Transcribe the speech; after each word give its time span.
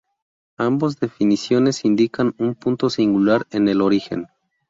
Ambos 0.57 0.99
definiciones 0.99 1.85
indican 1.85 2.33
un 2.39 2.55
punto 2.55 2.89
singular 2.89 3.45
en 3.51 3.67
el 3.67 3.81
origen. 3.83 4.25